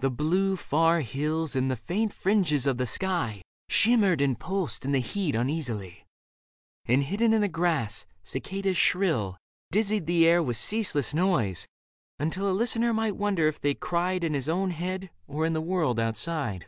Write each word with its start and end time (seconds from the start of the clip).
The 0.00 0.10
blue, 0.10 0.56
Far 0.56 1.02
hills 1.02 1.54
and 1.54 1.70
the 1.70 1.76
faint 1.76 2.12
fringes 2.12 2.66
of 2.66 2.78
the 2.78 2.84
sky 2.84 3.42
Shimmered 3.68 4.20
and 4.20 4.36
pulsed 4.36 4.84
in 4.84 4.90
the 4.90 4.98
heat 4.98 5.36
uneasily, 5.36 6.04
And 6.86 7.04
hidden 7.04 7.32
in 7.32 7.42
the 7.42 7.48
grass, 7.48 8.04
cicadas 8.24 8.76
shrill 8.76 9.38
Dizzied 9.72 10.06
the 10.06 10.26
air 10.26 10.42
with 10.42 10.56
ceaseless 10.56 11.14
noise, 11.14 11.68
until 12.18 12.50
A 12.50 12.50
listener 12.50 12.92
might 12.92 13.14
wonder 13.16 13.46
if 13.46 13.60
they 13.60 13.74
cried 13.74 14.24
In 14.24 14.34
his 14.34 14.48
own 14.48 14.72
head 14.72 15.10
or 15.28 15.46
in 15.46 15.52
the 15.52 15.60
world 15.60 16.00
outside. 16.00 16.66